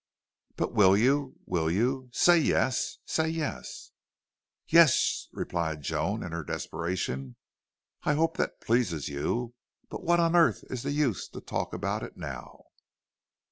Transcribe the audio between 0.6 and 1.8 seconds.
will you will